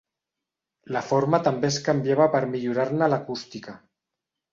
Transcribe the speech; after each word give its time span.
La 0.95 1.03
forma 1.09 1.39
també 1.47 1.69
es 1.73 1.77
canviava 1.87 2.27
per 2.37 2.41
millorar-ne 2.55 3.11
l'acústica. 3.15 3.77